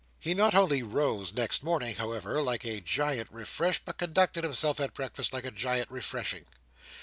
He 0.19 0.33
not 0.33 0.55
only 0.55 0.81
rose 0.81 1.31
next 1.31 1.61
morning, 1.63 1.93
however, 1.93 2.41
like 2.41 2.65
a 2.65 2.81
giant 2.81 3.29
refreshed, 3.31 3.83
but 3.85 3.99
conducted 3.99 4.43
himself, 4.43 4.79
at 4.79 4.95
breakfast 4.95 5.31
like 5.31 5.45
a 5.45 5.51
giant 5.51 5.91
refreshing. 5.91 6.45